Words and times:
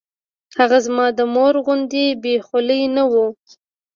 هغه 0.59 0.77
زما 0.85 1.05
د 1.17 1.19
مور 1.33 1.53
غوندې 1.65 2.05
بې 2.23 2.35
خولې 2.45 2.81
نه 2.95 3.03
وه. 3.11 3.25